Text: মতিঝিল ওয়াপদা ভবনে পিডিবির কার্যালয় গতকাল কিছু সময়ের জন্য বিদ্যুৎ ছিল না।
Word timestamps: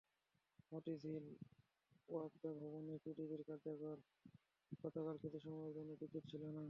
মতিঝিল 0.71 1.25
ওয়াপদা 2.09 2.49
ভবনে 2.59 2.93
পিডিবির 3.03 3.41
কার্যালয় 3.47 3.99
গতকাল 4.83 5.15
কিছু 5.23 5.37
সময়ের 5.45 5.73
জন্য 5.77 5.89
বিদ্যুৎ 6.01 6.23
ছিল 6.31 6.43
না। 6.45 6.59